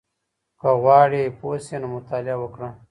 که 0.59 0.69
غواړې 0.81 1.23
پوه 1.39 1.57
شې 1.65 1.77
نو 1.81 1.87
مطالعه 1.95 2.37
وکړه. 2.39 2.69